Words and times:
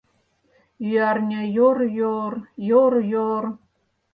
Ӱярня 0.87 1.41
йор-йор, 1.55 2.33
йор-йор 2.69 3.45